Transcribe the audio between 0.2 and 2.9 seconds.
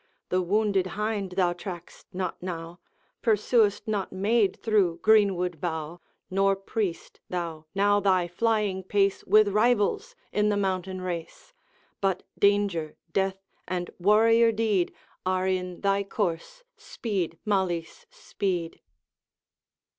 The wounded hind thou track'st not now,